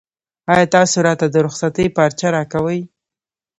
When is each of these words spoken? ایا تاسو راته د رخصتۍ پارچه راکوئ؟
ایا 0.53 0.65
تاسو 0.75 0.95
راته 1.07 1.25
د 1.29 1.35
رخصتۍ 1.45 1.87
پارچه 1.95 2.27
راکوئ؟ 2.35 2.79